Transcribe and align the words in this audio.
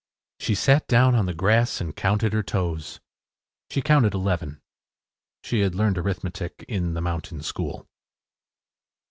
She 0.39 0.55
sat 0.55 0.87
down 0.87 1.13
on 1.13 1.27
the 1.27 1.33
grass 1.35 1.79
and 1.79 1.95
counted 1.95 2.33
her 2.33 2.41
toes. 2.41 2.99
She 3.69 3.83
counted 3.83 4.15
eleven. 4.15 4.59
She 5.43 5.59
had 5.59 5.75
learned 5.75 5.99
arithmetic 5.99 6.65
in 6.67 6.95
the 6.95 7.01
mountain 7.01 7.43
school. 7.43 7.87